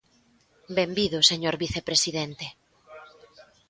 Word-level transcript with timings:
Benvido, 0.77 1.17
señor 1.31 1.55
vicepresidente. 1.63 2.45